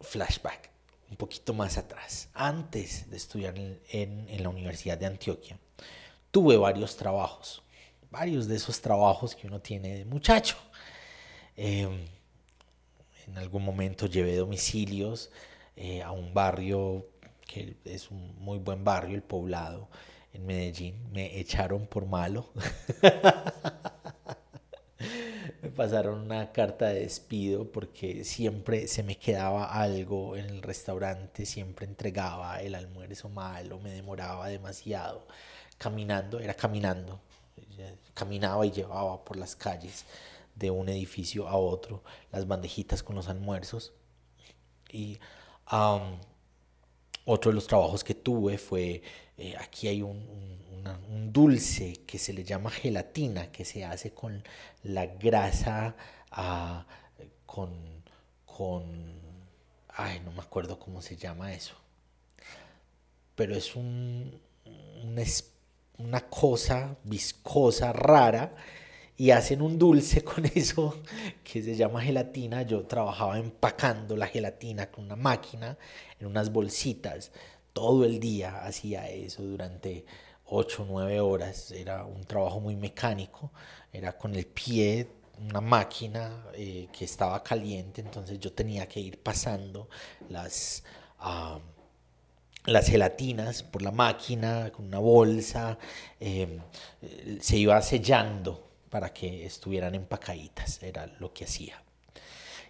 flashback 0.02 0.70
un 1.10 1.18
poquito 1.18 1.54
más 1.54 1.78
atrás, 1.78 2.30
antes 2.34 3.10
de 3.10 3.18
estudiar 3.18 3.56
en, 3.58 4.44
la 4.44 4.50
Universidad 4.50 4.98
de 4.98 5.08
Antioquia, 5.08 5.60
tuve 6.32 6.58
varios 6.58 6.96
trabajos, 6.96 7.64
varios 8.12 8.48
de 8.48 8.56
esos 8.56 8.80
trabajos 8.82 9.36
que 9.36 9.48
uno 9.48 9.60
tiene 9.60 9.98
de 9.98 10.06
muchacho. 10.06 10.58
Em, 11.56 12.06
en 13.28 13.38
algún 13.38 13.64
momento 13.64 14.06
llevé 14.06 14.36
domicilios 14.36 15.30
eh, 15.76 16.02
a 16.02 16.12
un 16.12 16.34
barrio 16.34 17.06
que 17.46 17.78
es 17.86 18.12
un 18.12 18.36
muy 18.40 18.60
buen 18.60 18.84
barrio, 18.84 19.16
el 19.16 19.24
poblado 19.24 19.90
en 20.34 20.46
Medellín. 20.46 21.12
Me 21.12 21.40
echaron 21.40 21.88
por 21.88 22.06
malo. 22.06 22.52
pasaron 25.80 26.20
una 26.20 26.52
carta 26.52 26.88
de 26.90 27.00
despido 27.00 27.72
porque 27.72 28.26
siempre 28.26 28.90
se 28.90 29.02
me 29.02 29.18
quedaba 29.18 29.64
algo 29.64 30.36
en 30.36 30.44
el 30.48 30.62
restaurante, 30.62 31.46
siempre 31.46 31.86
entregaba 31.86 32.62
el 32.62 32.76
almuerzo 32.76 33.30
malo, 33.30 33.80
me 33.80 33.92
demoraba 33.92 34.50
demasiado. 34.50 35.26
Caminando, 35.78 36.42
era 36.42 36.54
caminando, 36.54 37.22
caminaba 38.14 38.66
y 38.66 38.72
llevaba 38.72 39.24
por 39.24 39.38
las 39.38 39.56
calles 39.56 40.04
de 40.54 40.70
un 40.70 40.90
edificio 40.90 41.48
a 41.48 41.56
otro 41.56 42.04
las 42.34 42.46
bandejitas 42.46 43.02
con 43.02 43.16
los 43.16 43.30
almuerzos. 43.30 43.94
Y 44.92 45.18
otro 47.30 47.52
de 47.52 47.56
los 47.56 47.68
trabajos 47.68 48.04
que 48.04 48.16
tuve 48.16 48.58
fue, 48.58 49.04
eh, 49.38 49.56
aquí 49.60 49.88
hay 49.88 50.02
un, 50.02 50.50
dulce 51.32 52.02
que 52.08 52.18
se 52.18 52.34
le 52.34 52.44
llama 52.44 52.72
gelatina, 52.72 53.52
que 53.52 53.64
se 53.64 53.86
hace 53.86 54.12
con 54.12 54.44
la 54.82 55.06
grasa, 55.06 55.96
ah, 56.32 56.88
con, 57.46 57.70
con, 58.46 58.84
ay, 59.90 60.22
no 60.26 60.32
me 60.32 60.42
acuerdo 60.42 60.80
cómo 60.80 61.04
se 61.04 61.16
llama 61.16 61.54
eso, 61.54 61.76
pero 63.36 63.56
es 63.56 63.76
un, 63.76 64.42
una 66.00 66.22
cosa 66.22 66.98
viscosa, 67.04 67.94
rara, 67.94 68.56
y 69.20 69.32
hacen 69.32 69.62
un 69.62 69.78
dulce 69.78 70.24
con 70.24 70.46
eso 70.46 70.96
que 71.44 71.62
se 71.62 71.76
llama 71.76 72.02
gelatina. 72.02 72.62
Yo 72.62 72.84
trabajaba 72.84 73.38
empacando 73.38 74.16
la 74.16 74.28
gelatina 74.28 74.90
con 74.90 75.04
una 75.04 75.18
máquina 75.18 75.78
en 76.20 76.28
unas 76.28 76.52
bolsitas. 76.52 77.32
Todo 77.74 78.06
el 78.06 78.20
día 78.20 78.64
hacía 78.64 79.10
eso 79.10 79.44
durante 79.44 80.06
8 80.46 80.84
o 80.84 80.86
9 80.86 81.20
horas. 81.20 81.72
Era 81.72 82.06
un 82.06 82.24
trabajo 82.24 82.62
muy 82.62 82.78
mecánico. 82.78 83.52
Era 83.92 84.18
con 84.18 84.36
el 84.36 84.46
pie 84.46 85.10
una 85.38 85.60
máquina 85.60 86.46
eh, 86.54 86.88
que 86.92 87.04
estaba 87.04 87.44
caliente, 87.44 88.02
entonces 88.02 88.40
yo 88.40 88.52
tenía 88.52 88.88
que 88.88 89.00
ir 89.00 89.22
pasando 89.22 89.88
las, 90.30 90.84
las 92.66 92.88
gelatinas 92.88 93.64
por 93.64 93.82
la 93.82 93.92
máquina 93.92 94.70
con 94.72 94.86
una 94.86 95.00
bolsa, 95.00 95.78
em, 96.20 96.60
se 97.40 97.58
iba 97.58 97.82
sellando 97.82 98.69
para 98.90 99.14
que 99.14 99.46
estuvieran 99.46 99.96
empacaditas, 99.96 100.82
era 100.84 101.08
lo 101.20 101.34
que 101.34 101.46
hacía. 101.46 101.82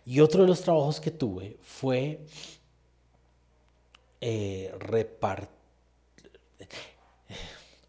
Y 0.06 0.20
otro 0.22 0.42
de 0.42 0.48
los 0.48 0.62
trabajos 0.62 1.00
que 1.00 1.12
tuve 1.12 1.58
fue 1.62 2.26
eh, 4.22 4.74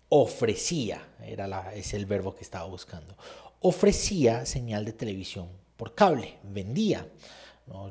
ofrecía, 0.09 1.09
era 1.25 1.47
la, 1.47 1.75
es 1.75 1.95
el 1.95 2.07
verbo 2.07 2.35
que 2.35 2.43
estaba 2.43 2.67
buscando, 2.67 3.17
ofrecía 3.61 4.47
señal 4.47 4.85
de 4.85 4.93
televisión 4.93 5.49
por 5.77 5.95
cable, 5.95 6.39
vendía. 6.43 7.07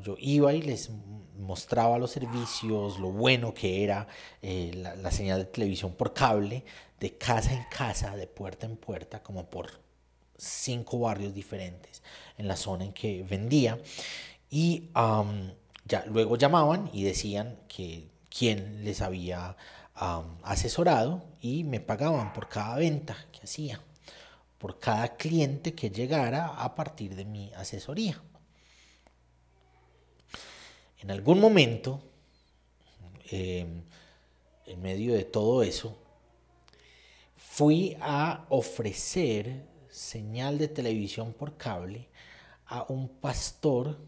Yo 0.02 0.14
iba 0.18 0.52
y 0.52 0.60
les 0.60 0.90
mostraba 1.38 1.96
los 1.96 2.10
servicios, 2.10 2.98
lo 2.98 3.10
bueno 3.10 3.54
que 3.54 3.82
era 3.82 4.06
eh, 4.42 4.72
la, 4.74 4.94
la 4.94 5.10
señal 5.10 5.38
de 5.38 5.46
televisión 5.46 5.94
por 5.94 6.12
cable, 6.12 6.64
de 6.98 7.16
casa 7.16 7.54
en 7.54 7.64
casa, 7.70 8.14
de 8.14 8.26
puerta 8.26 8.66
en 8.66 8.76
puerta, 8.76 9.22
como 9.22 9.48
por 9.48 9.70
cinco 10.40 10.98
barrios 10.98 11.34
diferentes 11.34 12.02
en 12.38 12.48
la 12.48 12.56
zona 12.56 12.84
en 12.84 12.92
que 12.92 13.22
vendía 13.22 13.78
y 14.48 14.88
ya 15.84 16.04
luego 16.06 16.36
llamaban 16.36 16.90
y 16.92 17.04
decían 17.04 17.58
que 17.68 18.08
quién 18.28 18.84
les 18.84 19.02
había 19.02 19.56
asesorado 20.42 21.22
y 21.40 21.64
me 21.64 21.80
pagaban 21.80 22.32
por 22.32 22.48
cada 22.48 22.76
venta 22.76 23.16
que 23.32 23.40
hacía, 23.42 23.80
por 24.58 24.78
cada 24.78 25.16
cliente 25.16 25.74
que 25.74 25.90
llegara 25.90 26.46
a 26.46 26.74
partir 26.74 27.14
de 27.14 27.24
mi 27.24 27.52
asesoría. 27.52 28.20
En 31.00 31.10
algún 31.10 31.40
momento, 31.40 32.02
em, 33.30 33.82
en 34.66 34.82
medio 34.82 35.14
de 35.14 35.24
todo 35.24 35.62
eso, 35.62 35.98
fui 37.36 37.96
a 38.00 38.46
ofrecer 38.48 39.69
señal 40.00 40.56
de 40.56 40.68
televisión 40.68 41.34
por 41.34 41.56
cable 41.58 42.08
a 42.66 42.86
un 42.88 43.08
pastor 43.08 43.98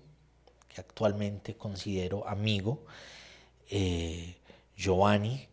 que 0.66 0.80
actualmente 0.80 1.54
considero 1.54 2.26
amigo, 2.26 2.86
eh, 3.68 4.36
Giovanni 4.74 5.46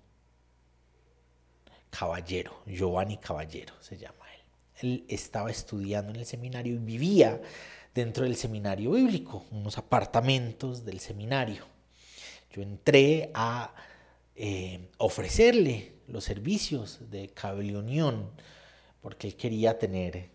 Caballero, 1.90 2.64
Giovanni 2.66 3.18
Caballero 3.18 3.74
se 3.82 3.98
llama 3.98 4.26
él. 4.34 4.42
Él 4.82 5.06
estaba 5.10 5.52
estudiando 5.52 6.12
en 6.14 6.20
el 6.20 6.26
seminario 6.26 6.74
y 6.74 6.78
vivía 6.78 7.42
dentro 7.94 8.24
del 8.24 8.38
seminario 8.38 8.92
bíblico, 8.92 9.46
unos 9.52 9.78
apartamentos 9.78 10.86
del 10.86 11.02
seminario. 11.02 11.66
Yo 12.54 12.62
entré 12.62 13.30
a 13.34 13.74
eh, 14.36 14.88
ofrecerle 15.00 15.96
los 16.08 16.24
servicios 16.24 17.10
de 17.12 17.28
Cable 17.30 17.76
Unión 17.76 18.32
porque 19.02 19.28
él 19.28 19.36
quería 19.36 19.78
tener 19.78 20.30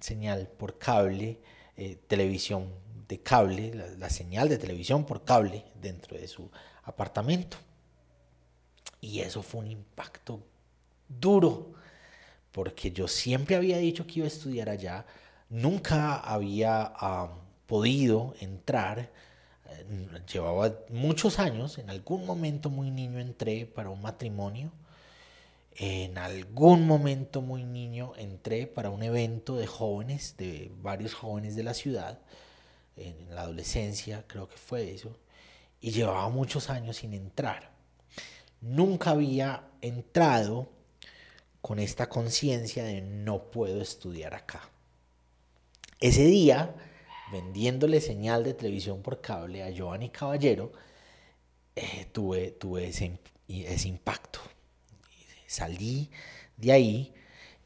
señal 0.00 0.48
por 0.48 0.78
cable, 0.78 1.40
eh, 1.76 1.98
televisión 2.06 2.72
de 3.08 3.20
cable, 3.20 3.74
la, 3.98 4.10
señal 4.10 4.48
de 4.48 4.58
televisión 4.58 5.04
por 5.04 5.24
cable 5.24 5.64
dentro 5.80 6.18
de 6.18 6.28
su 6.28 6.50
apartamento. 6.84 7.56
Y 9.00 9.20
eso 9.20 9.42
fue 9.42 9.60
un 9.60 9.68
impacto 9.68 10.42
duro, 11.08 11.72
porque 12.52 12.90
yo 12.90 13.08
siempre 13.08 13.56
había 13.56 13.78
dicho 13.78 14.06
que 14.06 14.20
iba 14.20 14.24
a 14.24 14.28
estudiar 14.28 14.68
allá, 14.68 15.06
nunca 15.48 16.16
había 16.16 16.92
podido 17.66 18.34
entrar, 18.40 19.10
eh, 19.68 20.20
llevaba 20.32 20.72
muchos 20.88 21.38
años, 21.38 21.78
en 21.78 21.90
algún 21.90 22.26
momento 22.26 22.70
muy 22.70 22.90
niño 22.90 23.18
entré 23.18 23.66
para 23.66 23.90
un 23.90 24.02
matrimonio 24.02 24.72
en 25.76 26.18
algún 26.18 26.86
momento 26.86 27.40
muy 27.40 27.64
niño 27.64 28.12
entré 28.16 28.66
para 28.66 28.90
un 28.90 29.02
evento 29.02 29.56
de 29.56 29.66
jóvenes, 29.66 30.36
de 30.36 30.70
varios 30.82 31.14
jóvenes 31.14 31.56
de 31.56 31.62
la 31.62 31.74
ciudad, 31.74 32.18
en 32.96 33.34
la 33.34 33.42
adolescencia 33.42 34.24
creo 34.26 34.48
que 34.48 34.56
fue 34.56 34.92
eso, 34.92 35.16
y 35.80 35.90
llevaba 35.90 36.28
muchos 36.28 36.70
años 36.70 36.96
sin 36.96 37.14
entrar. 37.14 37.70
Nunca 38.60 39.10
había 39.10 39.68
entrado 39.80 40.68
con 41.60 41.78
esta 41.78 42.08
conciencia 42.08 42.84
de 42.84 43.00
no 43.00 43.50
puedo 43.50 43.80
estudiar 43.80 44.34
acá. 44.34 44.68
Ese 46.00 46.24
día, 46.24 46.74
vendiéndole 47.32 48.00
señal 48.00 48.44
de 48.44 48.54
televisión 48.54 49.02
por 49.02 49.20
cable 49.20 49.62
a 49.62 49.70
Giovanni 49.70 50.10
Caballero, 50.10 50.72
eh, 51.74 52.06
tuve, 52.12 52.50
tuve 52.50 52.88
ese, 52.88 53.18
ese 53.48 53.88
impacto 53.88 54.40
Salí 55.52 56.10
de 56.56 56.72
ahí, 56.72 57.14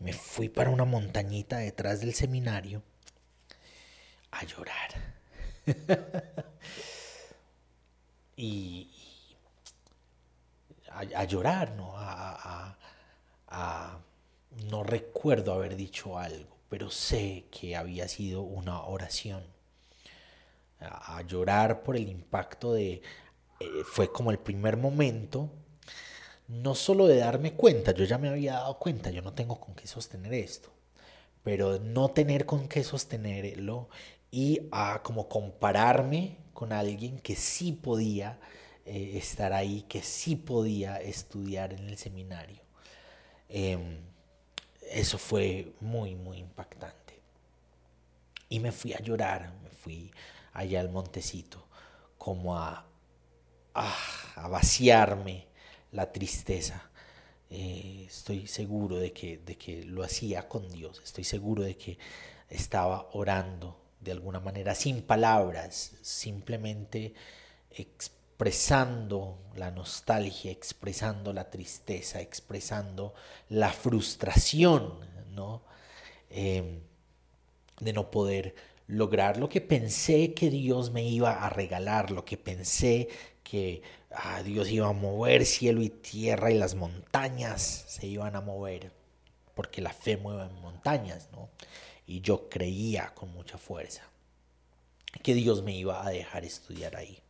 me 0.01 0.13
fui 0.13 0.49
para 0.49 0.71
una 0.71 0.85
montañita 0.85 1.59
detrás 1.59 2.01
del 2.01 2.15
seminario 2.15 2.83
a 4.33 4.45
llorar. 4.45 5.15
y, 8.37 8.91
a, 10.91 11.23
llorar, 11.27 11.77
¿no? 11.77 11.93
A, 11.97 12.77
no 14.69 14.83
recuerdo 14.83 15.53
haber 15.53 15.77
dicho 15.77 16.19
algo, 16.19 16.57
pero 16.69 16.91
sé 16.91 17.47
que 17.53 17.77
había 17.77 18.09
sido 18.09 18.43
una 18.43 18.83
oración. 18.83 19.45
A, 20.81 21.23
llorar 21.23 21.85
por 21.85 21.95
el 21.95 22.09
impacto 22.09 22.73
de... 22.73 23.01
Eh, 23.61 23.85
fue 23.85 24.11
como 24.11 24.33
el 24.33 24.41
primer 24.41 24.77
momento 24.77 25.53
no 26.49 26.75
solo 26.75 27.07
de 27.07 27.19
darme 27.19 27.55
cuenta, 27.55 27.93
yo 27.93 28.05
ya 28.05 28.19
me 28.19 28.29
había 28.29 28.55
dado 28.55 28.79
cuenta, 28.79 29.11
yo 29.11 29.23
no 29.23 29.33
tengo 29.33 29.61
con 29.61 29.75
qué 29.75 29.87
sostener 29.87 30.33
esto, 30.35 30.71
pero 31.43 31.79
no 31.79 32.11
tener 32.11 32.47
con 32.47 32.69
qué 32.69 32.85
sostenerlo 32.85 33.89
y 34.31 34.69
a 34.71 35.03
como 35.03 35.29
compararme 35.29 36.37
con 36.53 36.73
alguien 36.73 37.19
que 37.19 37.37
sí 37.37 37.73
podía 37.73 38.39
eh, 38.85 39.13
estar 39.17 39.53
ahí, 39.53 39.83
que 39.89 40.03
sí 40.03 40.37
podía 40.37 40.97
estudiar 41.01 41.73
en 41.73 41.89
el 41.89 41.99
seminario. 41.99 42.63
Em, 43.49 43.99
eso 44.91 45.19
fue 45.19 45.73
muy, 45.81 46.15
muy 46.15 46.39
impactante. 46.39 47.21
Y 48.49 48.61
me 48.61 48.73
fui 48.73 48.93
a 48.95 49.01
llorar, 49.01 49.53
me 49.63 49.71
fui 49.71 50.13
allá 50.53 50.81
al 50.81 50.91
montecito, 50.91 51.67
como 52.19 52.57
a, 52.57 52.87
a 53.75 54.49
vaciarme 54.49 55.46
la 55.97 56.13
tristeza. 56.13 56.91
Eh, 57.51 58.05
estoy 58.07 58.47
seguro 58.47 58.99
de 58.99 59.13
que, 59.13 59.39
de 59.39 59.57
que 59.57 59.83
lo 59.85 60.03
hacía 60.03 60.49
con 60.49 60.69
Dios, 60.69 61.01
estoy 61.03 61.25
seguro 61.25 61.63
de 61.63 61.77
que 61.77 61.99
estaba 62.51 63.09
orando 63.13 63.81
de 64.01 64.13
alguna 64.13 64.39
manera, 64.39 64.75
sin 64.75 65.03
palabras, 65.03 65.93
simplemente 66.03 67.15
expresando 67.71 69.39
la 69.57 69.71
nostalgia, 69.71 70.51
expresando 70.51 71.33
la 71.33 71.51
tristeza, 71.51 72.21
expresando 72.21 73.15
la 73.49 73.73
frustración, 73.73 75.01
¿no? 75.35 75.63
Em, 76.31 76.81
de 77.81 77.93
no 77.93 78.11
poder 78.11 78.55
lograr 78.87 79.39
lo 79.39 79.49
que 79.49 79.61
pensé 79.61 80.35
que 80.35 80.51
Dios 80.51 80.93
me 80.93 81.05
iba 81.05 81.45
a 81.45 81.51
regalar, 81.51 82.11
lo 82.11 82.25
que 82.25 82.37
pensé 82.37 83.09
que 83.43 83.83
Dios 84.45 84.71
iba 84.71 84.89
a 84.89 84.93
mover 84.93 85.45
cielo 85.45 85.83
y 85.83 85.91
tierra 85.91 86.51
y 86.51 86.59
las 86.59 86.75
montañas 86.75 87.85
se 87.89 88.07
iban 88.07 88.37
a 88.37 88.41
mover, 88.41 88.93
porque 89.55 89.81
la 89.81 89.93
fe 89.93 90.17
mueve 90.17 90.49
montañas, 90.61 91.29
¿no? 91.33 91.51
Y 92.07 92.21
yo 92.21 92.49
creía 92.49 93.13
con 93.15 93.33
mucha 93.33 93.59
fuerza 93.59 94.03
que 95.23 95.35
Dios 95.35 95.63
me 95.63 95.75
iba 95.75 96.07
a 96.07 96.11
dejar 96.11 96.45
estudiar 96.45 96.97
ahí. 96.97 97.23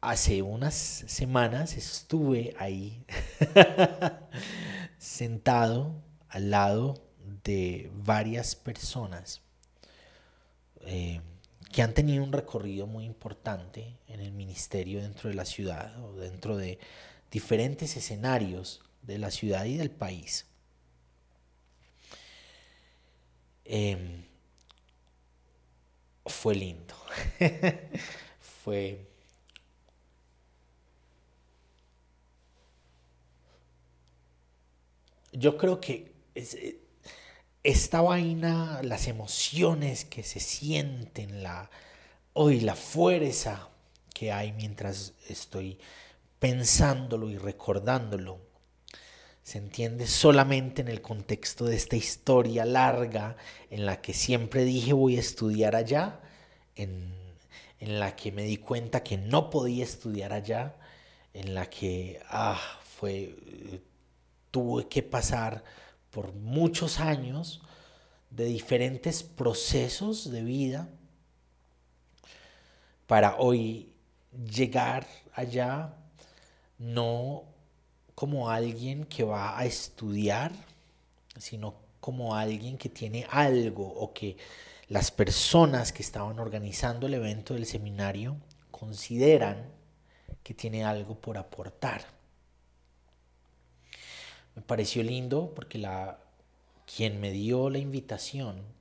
Hace 0.00 0.42
unas 0.42 0.74
semanas 0.74 1.76
estuve 1.76 2.54
ahí 2.58 3.04
sentado 4.98 6.02
al 6.28 6.50
lado 6.50 7.02
de 7.42 7.90
varias 7.92 8.54
personas 8.54 9.42
eh, 10.86 11.20
que 11.72 11.82
han 11.82 11.94
tenido 11.94 12.24
un 12.24 12.32
recorrido 12.32 12.86
muy 12.86 13.04
importante 13.04 13.98
en 14.08 14.20
el 14.20 14.32
ministerio 14.32 15.00
dentro 15.02 15.28
de 15.28 15.34
la 15.34 15.44
ciudad 15.44 16.02
o 16.04 16.14
dentro 16.14 16.56
de 16.56 16.78
diferentes 17.30 17.96
escenarios 17.96 18.82
de 19.02 19.18
la 19.18 19.30
ciudad 19.30 19.64
y 19.66 19.76
del 19.76 19.90
país. 19.90 20.46
Em, 23.64 24.24
fue 26.26 26.54
lindo. 26.54 26.94
fue 28.40 29.06
yo 35.32 35.56
creo 35.56 35.80
que 35.80 36.12
eh, 36.34 36.80
esta 37.66 38.00
vaina, 38.00 38.80
las 38.84 39.08
emociones 39.08 40.04
que 40.04 40.22
se 40.22 40.38
sienten, 40.38 41.42
la, 41.42 41.68
hoy 42.32 42.60
la 42.60 42.76
fuerza 42.76 43.68
que 44.14 44.30
hay 44.30 44.52
mientras 44.52 45.14
estoy 45.28 45.78
pensándolo 46.38 47.28
y 47.28 47.38
recordándolo, 47.38 48.38
se 49.42 49.58
entiende 49.58 50.06
solamente 50.06 50.80
en 50.80 50.88
el 50.88 51.02
contexto 51.02 51.64
de 51.64 51.74
esta 51.74 51.96
historia 51.96 52.64
larga 52.64 53.36
en 53.70 53.84
la 53.84 54.00
que 54.00 54.14
siempre 54.14 54.64
dije 54.64 54.92
voy 54.92 55.16
a 55.16 55.20
estudiar 55.20 55.74
allá, 55.74 56.20
en, 56.76 57.12
en 57.80 57.98
la 57.98 58.14
que 58.14 58.30
me 58.30 58.44
di 58.44 58.58
cuenta 58.58 59.02
que 59.02 59.18
no 59.18 59.50
podía 59.50 59.82
estudiar 59.82 60.32
allá, 60.32 60.76
en 61.34 61.54
la 61.54 61.68
que 61.68 62.20
ah, 62.28 62.60
fue, 62.96 63.34
tuve 64.52 64.86
que 64.86 65.02
pasar 65.02 65.64
por 66.16 66.32
muchos 66.32 66.98
años 66.98 67.60
de 68.30 68.46
diferentes 68.46 69.22
procesos 69.22 70.30
de 70.30 70.42
vida 70.42 70.88
para 73.06 73.36
hoy 73.36 73.92
llegar 74.50 75.06
allá 75.34 75.94
no 76.78 77.44
como 78.14 78.48
alguien 78.48 79.04
que 79.04 79.24
va 79.24 79.58
a 79.58 79.66
estudiar, 79.66 80.52
sino 81.36 81.74
como 82.00 82.34
alguien 82.34 82.78
que 82.78 82.88
tiene 82.88 83.26
algo 83.28 83.86
o 83.86 84.14
que 84.14 84.38
las 84.88 85.10
personas 85.10 85.92
que 85.92 86.02
estaban 86.02 86.38
organizando 86.38 87.08
el 87.08 87.12
evento 87.12 87.52
del 87.52 87.66
seminario 87.66 88.38
consideran 88.70 89.66
que 90.42 90.54
tiene 90.54 90.82
algo 90.82 91.20
por 91.20 91.36
aportar. 91.36 92.15
Me 94.56 94.62
pareció 94.62 95.02
lindo 95.04 95.52
porque 95.54 95.78
la, 95.78 96.18
quien 96.86 97.20
me 97.20 97.30
dio 97.30 97.70
la 97.70 97.78
invitación 97.78 98.74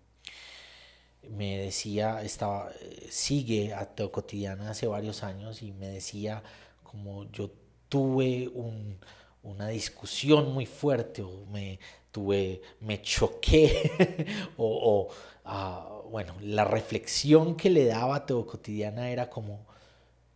me 1.30 1.58
decía, 1.58 2.22
estaba, 2.24 2.72
sigue 3.10 3.74
a 3.74 3.86
Teo 3.86 4.12
Cotidiana 4.12 4.70
hace 4.70 4.88
varios 4.88 5.24
años 5.24 5.62
y 5.62 5.72
me 5.72 5.88
decía 5.88 6.44
como 6.84 7.30
yo 7.32 7.52
tuve 7.90 8.48
un, 8.48 8.98
una 9.44 9.68
discusión 9.68 10.54
muy 10.54 10.66
fuerte 10.66 11.22
o 11.22 11.46
me 11.48 11.80
tuve, 12.12 12.62
me 12.80 13.02
choqué 13.02 14.28
o, 14.58 15.10
ah, 15.46 16.02
bueno, 16.10 16.36
la 16.42 16.64
reflexión 16.64 17.56
que 17.56 17.70
le 17.70 17.86
daba 17.86 18.18
a 18.18 18.26
Teo 18.26 18.46
Cotidiana 18.46 19.10
era 19.10 19.30
como, 19.30 19.66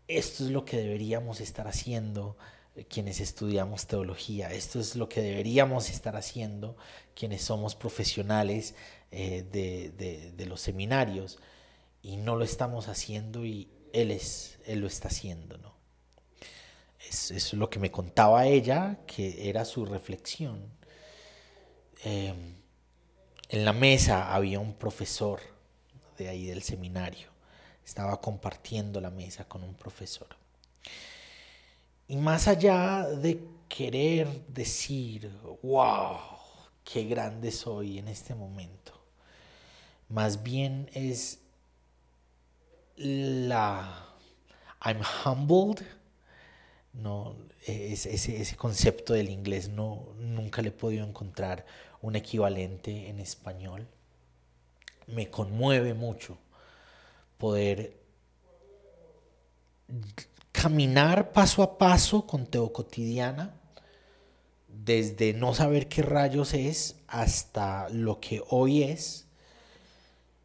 esto 0.08 0.44
es 0.44 0.52
lo 0.52 0.66
que 0.66 0.78
deberíamos 0.78 1.40
estar 1.42 1.68
haciendo 1.68 2.36
eh, 2.38 2.59
quienes 2.88 3.20
estudiamos 3.20 3.88
teología, 3.88 4.52
esto 4.54 4.80
es 4.80 4.96
lo 4.96 5.10
que 5.10 5.22
deberíamos 5.22 5.90
estar 5.90 6.16
haciendo 6.16 6.78
quienes 7.16 7.42
somos 7.42 7.76
profesionales 7.76 8.76
eh, 9.12 9.44
de, 9.52 10.46
los 10.46 10.62
seminarios 10.62 11.40
y 12.02 12.18
no 12.18 12.36
lo 12.36 12.46
estamos 12.46 12.88
haciendo 12.88 13.46
y 13.46 13.68
él, 13.92 14.12
es, 14.12 14.60
él 14.66 14.80
lo 14.80 14.88
está 14.88 15.10
haciendo, 15.10 15.58
¿no? 15.58 15.74
Es, 17.10 17.32
es, 17.32 17.54
lo 17.54 17.70
que 17.70 17.80
me 17.80 17.92
contaba 17.92 18.46
ella, 18.46 19.00
que 19.08 19.50
era 19.50 19.66
su 19.66 19.86
reflexión. 19.86 20.62
Em, 22.04 22.56
en 23.50 23.66
la 23.66 23.74
mesa 23.74 24.34
había 24.34 24.60
un 24.60 24.74
profesor 24.74 25.42
de 26.18 26.30
ahí 26.30 26.46
del 26.46 26.62
seminario. 26.62 27.30
Estaba 27.84 28.22
compartiendo 28.22 29.02
la 29.02 29.10
mesa 29.10 29.46
con 29.46 29.64
un 29.64 29.74
profesor. 29.74 30.28
Y 32.10 32.18
más 32.18 32.48
allá 32.48 33.08
de 33.08 33.40
querer 33.70 34.28
decir, 34.48 35.32
wow, 35.62 36.18
qué 36.84 37.06
grande 37.06 37.52
soy 37.52 38.00
en 38.00 38.08
este 38.10 38.36
momento, 38.36 39.00
más 40.10 40.44
bien 40.44 40.90
es 40.94 41.40
la... 42.98 44.08
I'm 44.84 45.02
humbled 45.24 45.86
no, 46.94 47.36
ese, 47.66 48.14
ese, 48.14 48.56
concepto 48.56 49.14
del 49.14 49.30
inglés 49.30 49.70
no, 49.70 50.08
nunca 50.18 50.62
le 50.62 50.70
he 50.70 50.72
podido 50.72 51.06
encontrar 51.06 51.66
un 52.02 52.16
equivalente 52.16 53.10
en 53.10 53.20
español. 53.20 53.88
Me 55.08 55.30
conmueve 55.30 55.94
mucho 55.94 56.38
poder 57.38 57.96
caminar 60.62 61.32
paso 61.32 61.64
a 61.64 61.78
paso 61.78 62.28
con 62.28 62.46
Teo 62.46 62.74
Cotidiana, 62.74 63.56
desde 64.68 65.32
no 65.32 65.54
saber 65.54 65.88
qué 65.88 66.02
rayos 66.02 66.54
es 66.54 66.98
hasta 67.08 67.88
lo 67.88 68.20
que 68.20 68.44
hoy 68.50 68.84
es, 68.84 69.26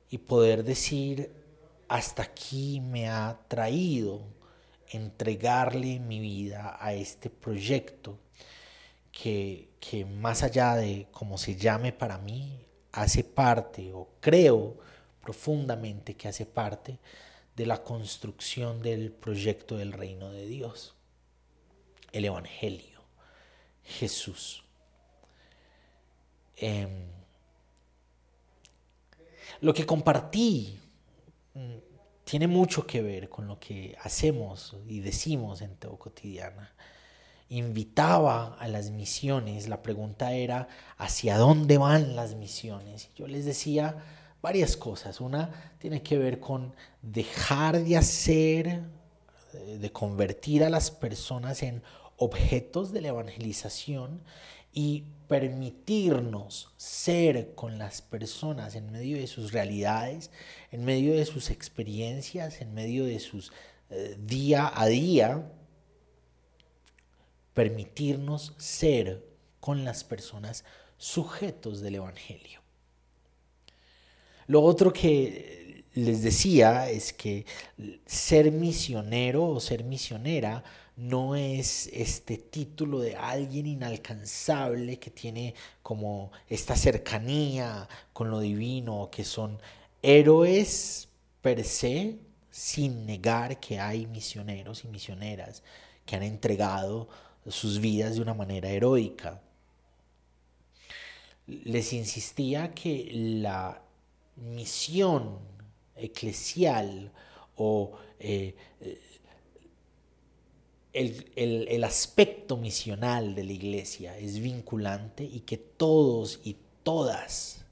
y 0.08 0.18
poder 0.18 0.62
decir, 0.62 1.32
hasta 1.88 2.22
aquí 2.22 2.80
me 2.80 3.08
ha 3.08 3.40
traído 3.48 4.22
entregarle 4.90 5.98
mi 5.98 6.20
vida 6.20 6.78
a 6.78 6.94
este 6.94 7.28
proyecto 7.28 8.16
que, 9.10 9.70
que 9.80 10.04
más 10.04 10.44
allá 10.44 10.76
de 10.76 11.08
cómo 11.10 11.38
se 11.38 11.56
llame 11.56 11.92
para 11.92 12.18
mí, 12.18 12.64
hace 12.92 13.24
parte 13.24 13.92
o 13.92 14.08
creo 14.20 14.76
profundamente 15.20 16.14
que 16.14 16.28
hace 16.28 16.46
parte 16.46 17.00
de 17.56 17.66
la 17.66 17.82
construcción 17.82 18.82
del 18.82 19.12
proyecto 19.12 19.76
del 19.76 19.92
reino 19.92 20.30
de 20.30 20.46
Dios, 20.46 20.94
el 22.12 22.24
Evangelio, 22.24 23.00
Jesús. 23.84 24.64
Em, 26.56 27.06
lo 29.60 29.74
que 29.74 29.86
compartí 29.86 30.78
mm, 31.54 31.76
tiene 32.24 32.46
mucho 32.46 32.86
que 32.86 33.02
ver 33.02 33.28
con 33.28 33.46
lo 33.46 33.58
que 33.58 33.96
hacemos 34.02 34.76
y 34.88 35.00
decimos 35.00 35.60
en 35.62 35.76
Teo 35.76 35.98
Cotidiana. 35.98 36.74
Invitaba 37.50 38.56
a 38.58 38.68
las 38.68 38.90
misiones, 38.90 39.68
la 39.68 39.82
pregunta 39.82 40.32
era, 40.32 40.68
¿hacia 40.96 41.36
dónde 41.36 41.78
van 41.78 42.16
las 42.16 42.34
misiones? 42.34 43.10
Yo 43.14 43.28
les 43.28 43.44
decía 43.44 44.02
varias 44.44 44.76
cosas. 44.76 45.22
Una 45.22 45.72
tiene 45.78 46.02
que 46.02 46.18
ver 46.18 46.38
con 46.38 46.74
dejar 47.00 47.82
de 47.82 47.96
hacer, 47.96 48.82
de 49.80 49.90
convertir 49.90 50.62
a 50.62 50.68
las 50.68 50.90
personas 50.90 51.62
en 51.62 51.82
objetos 52.18 52.92
de 52.92 53.00
la 53.00 53.08
evangelización 53.08 54.20
y 54.70 55.04
permitirnos 55.28 56.74
ser 56.76 57.54
con 57.54 57.78
las 57.78 58.02
personas 58.02 58.74
en 58.74 58.92
medio 58.92 59.16
de 59.16 59.28
sus 59.28 59.50
realidades, 59.50 60.30
en 60.70 60.84
medio 60.84 61.14
de 61.14 61.24
sus 61.24 61.48
experiencias, 61.48 62.60
en 62.60 62.74
medio 62.74 63.06
de 63.06 63.20
sus 63.20 63.50
eh, 63.88 64.14
día 64.20 64.70
a 64.74 64.86
día, 64.86 65.50
permitirnos 67.54 68.52
ser 68.58 69.24
con 69.58 69.86
las 69.86 70.04
personas 70.04 70.64
sujetos 70.98 71.80
del 71.80 71.94
Evangelio. 71.94 72.63
Lo 74.46 74.62
otro 74.62 74.92
que 74.92 75.84
les 75.94 76.22
decía 76.22 76.90
es 76.90 77.12
que 77.12 77.46
ser 78.04 78.50
misionero 78.50 79.48
o 79.48 79.60
ser 79.60 79.84
misionera 79.84 80.64
no 80.96 81.34
es 81.34 81.88
este 81.92 82.36
título 82.36 83.00
de 83.00 83.16
alguien 83.16 83.66
inalcanzable 83.66 84.98
que 84.98 85.10
tiene 85.10 85.54
como 85.82 86.30
esta 86.48 86.76
cercanía 86.76 87.88
con 88.12 88.30
lo 88.30 88.40
divino, 88.40 89.08
que 89.10 89.24
son 89.24 89.58
héroes 90.02 91.08
per 91.42 91.64
se, 91.64 92.18
sin 92.50 93.06
negar 93.06 93.58
que 93.58 93.80
hay 93.80 94.06
misioneros 94.06 94.84
y 94.84 94.88
misioneras 94.88 95.62
que 96.06 96.14
han 96.14 96.22
entregado 96.22 97.08
sus 97.48 97.80
vidas 97.80 98.14
de 98.14 98.22
una 98.22 98.34
manera 98.34 98.68
heroica. 98.68 99.40
Les 101.46 101.92
insistía 101.92 102.72
que 102.72 103.10
la 103.12 103.82
misión 104.36 105.38
eclesial 105.96 107.12
o 107.56 107.92
eh, 108.18 108.54
el, 110.94 111.84
aspecto 111.84 112.56
misional 112.56 113.34
de 113.34 113.44
la 113.44 113.52
iglesia 113.52 114.16
es 114.16 114.38
vinculante 114.38 115.24
y 115.24 115.40
que 115.40 115.58
todos 115.58 116.40
y 116.44 116.56
todas, 116.82 117.64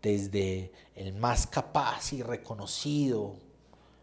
desde 0.00 0.70
el 0.94 1.14
más 1.14 1.46
capaz 1.46 2.12
y 2.12 2.22
reconocido, 2.22 3.34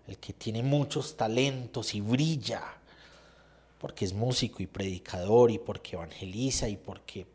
el 0.08 0.18
que 0.18 0.34
tiene 0.34 0.64
muchos 0.64 1.16
talentos 1.16 1.96
y 1.96 2.02
brilla, 2.02 2.62
porque 3.80 4.04
es 4.04 4.14
músico 4.14 4.62
y 4.62 4.68
predicador 4.68 5.50
y 5.50 5.60
porque 5.60 5.96
evangeliza 5.96 6.68
y 6.68 6.76
porque 6.76 7.26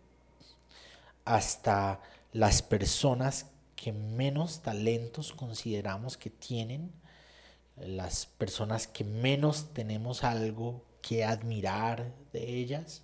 hasta 1.24 2.00
las 2.32 2.60
personas 2.60 3.46
que 3.78 3.92
menos 3.92 4.60
talentos 4.60 5.32
consideramos 5.32 6.16
que 6.16 6.30
tienen, 6.30 6.90
las 7.76 8.26
personas 8.26 8.88
que 8.88 9.04
menos 9.04 9.72
tenemos 9.72 10.24
algo 10.24 10.82
que 11.00 11.24
admirar 11.24 12.12
de 12.32 12.56
ellas, 12.56 13.02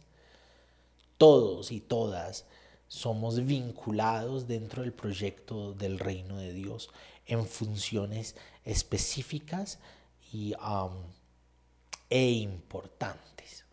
todos 1.16 1.70
y 1.70 1.80
todas 1.80 2.44
somos 2.88 3.46
vinculados 3.46 4.48
dentro 4.48 4.82
del 4.82 4.92
proyecto 4.92 5.74
del 5.74 6.00
reino 6.00 6.38
de 6.38 6.52
Dios 6.52 6.90
en 7.26 7.46
funciones 7.46 8.34
específicas 8.64 9.78
y, 10.32 10.54
e 12.10 12.30
importantes. 12.32 13.64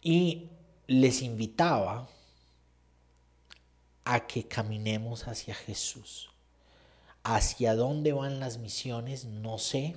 Y 0.00 0.48
les 0.86 1.20
invitaba 1.20 2.08
a 4.06 4.26
que 4.26 4.46
caminemos 4.46 5.26
hacia 5.26 5.54
Jesús. 5.54 6.30
Hacia 7.24 7.74
dónde 7.74 8.12
van 8.12 8.38
las 8.38 8.58
misiones, 8.58 9.24
no 9.24 9.58
sé, 9.58 9.96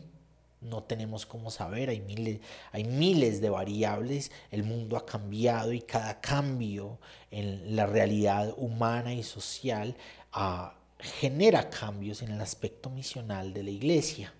no 0.62 0.84
tenemos 0.84 1.28
cómo 1.28 1.52
saber, 1.52 1.90
hay 1.90 2.02
miles, 2.02 2.40
hay 2.72 2.86
miles 2.86 3.40
de 3.40 3.52
variables, 3.52 4.32
el 4.50 4.64
mundo 4.64 4.98
ha 4.98 5.06
cambiado 5.06 5.72
y 5.74 5.82
cada 5.82 6.20
cambio 6.20 6.98
en 7.30 7.76
la 7.76 7.86
realidad 7.86 8.54
humana 8.58 9.14
y 9.14 9.22
social 9.22 9.96
ah, 10.34 10.74
genera 11.00 11.70
cambios 11.70 12.24
en 12.24 12.32
el 12.32 12.42
aspecto 12.42 12.90
misional 12.90 13.54
de 13.54 13.64
la 13.64 13.70
iglesia. 13.70 14.34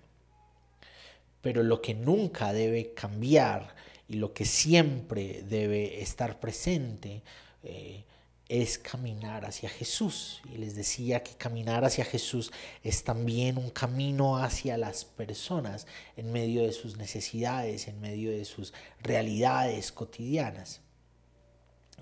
Pero 1.40 1.62
lo 1.62 1.80
que 1.80 1.94
nunca 1.94 2.52
debe 2.52 2.92
cambiar 2.92 3.76
y 4.08 4.14
lo 4.14 4.34
que 4.34 4.44
siempre 4.44 5.42
debe 5.42 6.02
estar 6.02 6.40
presente 6.40 7.22
eh, 7.62 8.02
es 8.50 8.78
caminar 8.78 9.46
hacia 9.46 9.68
Jesús. 9.68 10.42
Y 10.52 10.58
les 10.58 10.74
decía 10.74 11.22
que 11.22 11.36
caminar 11.36 11.84
hacia 11.84 12.04
Jesús 12.04 12.50
es 12.82 13.04
también 13.04 13.56
un 13.56 13.70
camino 13.70 14.38
hacia 14.38 14.76
las 14.76 15.04
personas 15.04 15.86
en 16.16 16.32
medio 16.32 16.62
de 16.62 16.72
sus 16.72 16.96
necesidades, 16.96 17.86
en 17.86 18.00
medio 18.00 18.32
de 18.32 18.44
sus 18.44 18.74
realidades 19.00 19.92
cotidianas. 19.92 20.80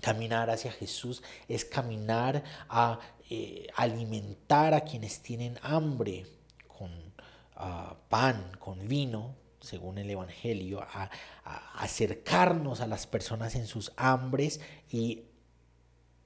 Caminar 0.01 0.49
hacia 0.49 0.71
Jesús 0.71 1.21
es 1.47 1.65
caminar 1.65 2.43
a 2.67 2.99
eh, 3.29 3.67
alimentar 3.75 4.73
a 4.73 4.81
quienes 4.81 5.21
tienen 5.21 5.59
hambre 5.61 6.25
con 6.67 7.13
ah, 7.57 7.95
pan, 8.09 8.57
con 8.57 8.87
vino, 8.87 9.35
según 9.61 9.99
el 9.99 10.09
Evangelio, 10.09 10.81
a, 10.81 11.11
a 11.43 11.83
acercarnos 11.83 12.81
a 12.81 12.87
las 12.87 13.05
personas 13.05 13.53
en 13.53 13.67
sus 13.67 13.91
hambres 13.97 14.61
y 14.89 15.28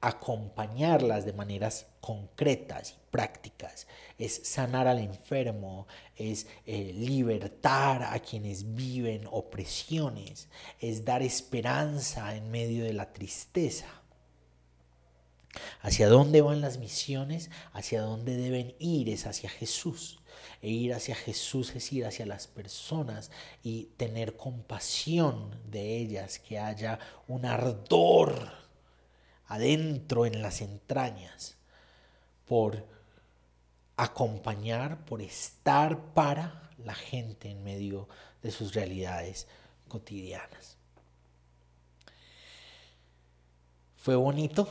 acompañarlas 0.04 1.24
de 1.24 1.32
maneras 1.32 1.88
concretas 2.02 2.92
y 2.92 2.96
prácticas, 3.10 3.88
es 4.18 4.42
sanar 4.44 4.86
al 4.86 5.00
enfermo, 5.00 5.88
es 6.18 6.46
eh, 6.66 6.92
libertar 6.94 8.04
a 8.04 8.20
quienes 8.20 8.76
viven 8.76 9.26
opresiones, 9.32 10.50
es 10.82 11.06
dar 11.06 11.22
esperanza 11.22 12.36
en 12.36 12.52
medio 12.52 12.84
de 12.84 12.92
la 12.92 13.13
tristeza. 13.13 13.88
¿Hacia 15.80 16.10
dónde 16.10 16.42
van 16.42 16.60
las 16.60 16.80
misiones? 16.80 17.50
¿Hacia 17.72 18.02
dónde 18.02 18.36
deben 18.36 18.76
ir? 18.80 19.08
Es 19.08 19.26
hacia 19.26 19.50
Jesús. 19.50 20.20
E 20.62 20.70
ir 20.70 20.94
hacia 20.94 21.16
Jesús 21.16 21.74
es 21.76 21.94
ir 21.94 22.06
hacia 22.06 22.26
las 22.26 22.48
personas 22.48 23.32
y 23.62 23.86
tener 23.98 24.36
compasión 24.36 25.62
de 25.70 25.98
ellas, 25.98 26.39
que 26.39 26.60
haya 26.60 27.00
un 27.28 27.46
ardor 27.46 28.62
adentro 29.54 30.26
en 30.26 30.42
las 30.42 30.62
entrañas, 30.62 31.58
por 32.46 32.84
acompañar, 33.96 35.06
por 35.06 35.22
estar 35.22 36.13
para 36.13 36.72
la 36.84 36.96
gente 36.96 37.52
en 37.52 37.63
medio 37.63 38.10
de 38.42 38.50
sus 38.50 38.74
realidades 38.74 39.48
cotidianas. 39.88 40.78
Fue 43.96 44.16
bonito. 44.16 44.68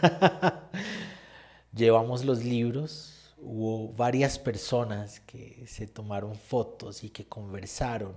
Llevamos 1.74 2.24
los 2.24 2.44
libros, 2.44 3.34
hubo 3.38 3.88
varias 3.88 4.38
personas 4.38 5.18
que 5.20 5.66
se 5.66 5.88
tomaron 5.88 6.36
fotos 6.36 7.02
y 7.02 7.10
que 7.10 7.26
conversaron 7.26 8.14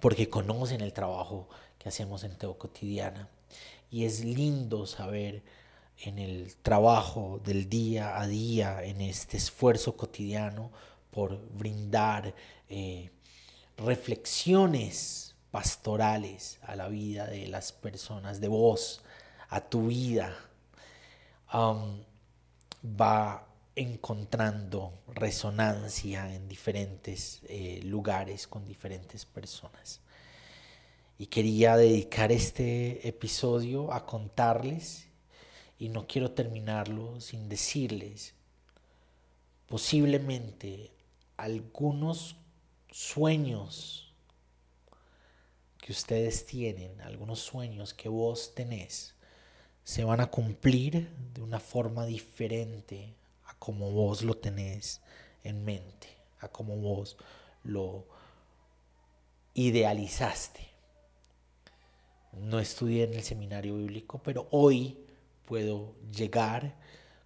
porque 0.00 0.28
conocen 0.28 0.80
el 0.80 0.92
trabajo 0.92 1.48
que 1.78 1.88
hacemos 1.88 2.24
en 2.24 2.36
Teo 2.36 2.58
Cotidiana. 2.58 3.28
Y 3.92 4.06
es 4.06 4.24
lindo 4.24 4.86
saber 4.86 5.42
en 5.98 6.18
el 6.18 6.56
trabajo 6.56 7.42
del 7.44 7.68
día 7.68 8.18
a 8.18 8.26
día, 8.26 8.82
en 8.84 9.02
este 9.02 9.36
esfuerzo 9.36 9.98
cotidiano 9.98 10.72
por 11.10 11.38
brindar 11.50 12.34
eh, 12.70 13.10
reflexiones 13.76 15.34
pastorales 15.50 16.58
a 16.62 16.74
la 16.74 16.88
vida 16.88 17.26
de 17.26 17.46
las 17.48 17.72
personas, 17.72 18.40
de 18.40 18.48
voz 18.48 19.02
a 19.50 19.60
tu 19.60 19.88
vida, 19.88 20.34
va 21.52 23.46
encontrando 23.76 25.02
resonancia 25.08 26.34
en 26.34 26.48
diferentes 26.48 27.42
eh, 27.46 27.82
lugares 27.84 28.46
con 28.46 28.64
diferentes 28.64 29.26
personas 29.26 30.00
y 31.22 31.26
quería 31.26 31.76
dedicar 31.76 32.32
este 32.32 33.06
episodio 33.06 33.92
a 33.92 34.06
contarles 34.06 35.06
y 35.78 35.88
no 35.88 36.08
quiero 36.08 36.32
terminarlo 36.32 37.20
sin 37.20 37.48
decirles 37.48 38.34
posiblemente 39.68 40.90
algunos 41.36 42.34
sueños 42.90 44.12
que 45.78 45.92
ustedes 45.92 46.44
tienen, 46.44 47.00
algunos 47.02 47.38
sueños 47.38 47.94
que 47.94 48.08
vos 48.08 48.52
tenés, 48.56 49.14
se 49.84 50.02
van 50.02 50.20
a 50.20 50.26
cumplir 50.26 51.08
de 51.34 51.40
una 51.40 51.60
forma 51.60 52.04
diferente 52.04 53.14
a 53.44 53.54
como 53.60 53.92
vos 53.92 54.22
lo 54.22 54.34
tenés 54.34 55.00
en 55.44 55.64
mente, 55.64 56.08
a 56.40 56.48
como 56.48 56.78
vos 56.78 57.16
lo 57.62 58.08
idealizaste. 59.54 60.71
No 62.32 62.58
estudié 62.58 63.04
en 63.04 63.14
el 63.14 63.22
seminario 63.22 63.76
bíblico, 63.76 64.20
pero 64.22 64.48
hoy 64.50 64.96
puedo 65.44 65.94
llegar 66.16 66.74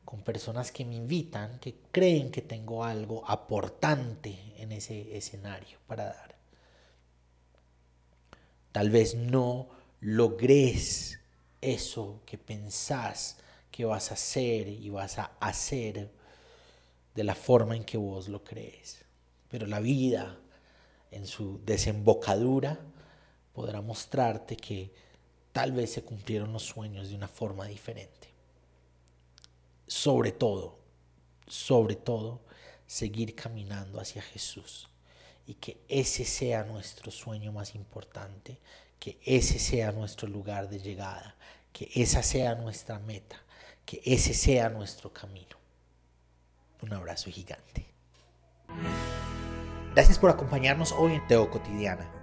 con 0.05 0.23
personas 0.23 0.73
que 0.73 0.85
me 0.85 0.95
invitan, 0.95 1.59
que 1.59 1.75
creen 1.91 2.31
que 2.31 2.43
tengo 2.43 2.85
algo 2.85 3.29
aportante 3.29 4.39
en 4.57 4.73
ese 4.73 5.17
escenario 5.17 5.79
para 5.87 6.05
dar. 6.07 6.37
Tal 8.73 8.91
vez 8.91 9.15
no 9.15 9.69
logres 10.01 11.19
eso 11.61 12.21
que 12.27 12.39
pensás 12.39 13.39
que 13.71 13.85
vas 13.85 14.11
a 14.11 14.15
hacer 14.15 14.69
y 14.69 14.89
vas 14.91 15.19
a 15.19 15.33
hacer 15.41 16.11
de 17.15 17.25
la 17.25 17.35
forma 17.35 17.77
en 17.77 17.85
que 17.85 17.97
vos 17.97 18.29
lo 18.29 18.45
crees. 18.45 19.05
Pero 19.49 19.67
la 19.67 19.81
vida 19.81 20.39
en 21.11 21.27
su 21.27 21.61
desembocadura 21.65 22.79
podrá 23.57 23.81
mostrarte 23.81 24.55
que 24.55 24.93
tal 25.51 25.73
vez 25.73 25.91
se 25.91 26.05
cumplieron 26.05 26.53
los 26.53 26.63
sueños 26.63 27.09
de 27.09 27.15
una 27.15 27.27
forma 27.27 27.65
diferente. 27.67 28.29
sobre 29.89 30.33
todo, 30.33 30.77
sobre 31.47 31.95
todo, 31.95 32.41
seguir 32.89 33.35
caminando 33.35 34.01
hacia 34.01 34.21
Jesús 34.21 34.89
y 35.47 35.55
que 35.55 35.79
ese 35.89 36.25
sea 36.25 36.65
nuestro 36.65 37.11
sueño 37.13 37.53
más 37.53 37.75
importante, 37.77 38.59
que 38.99 39.19
ese 39.25 39.59
sea 39.61 39.93
nuestro 39.93 40.29
lugar 40.29 40.69
de 40.69 40.81
llegada, 40.81 41.37
que 41.73 41.89
esa 41.95 42.23
sea 42.25 42.57
nuestra 42.57 42.99
meta, 42.99 43.41
que 43.87 44.03
ese 44.05 44.35
sea 44.35 44.69
nuestro 44.69 45.13
camino. 45.13 45.57
Un 46.83 46.93
abrazo 46.93 47.31
gigante. 47.31 47.87
Gracias 49.95 50.19
por 50.19 50.31
acompañarnos 50.31 50.93
hoy 50.93 51.13
en 51.15 51.27
Teo 51.29 51.49
Cotidiana 51.49 52.16